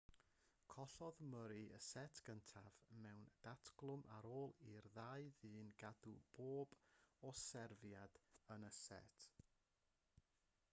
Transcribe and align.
collodd 0.73 1.19
murray 1.33 1.65
y 1.75 1.81
set 1.87 2.21
gyntaf 2.29 2.79
mewn 3.03 3.21
datglwm 3.49 4.07
ar 4.15 4.29
ôl 4.39 4.57
i'r 4.71 4.89
ddau 4.97 5.29
ddyn 5.45 5.71
gadw 5.85 6.17
pob 6.41 6.75
un 7.31 7.39
serfiad 7.45 8.21
yn 8.59 8.69
y 8.75 8.77
set 8.83 9.31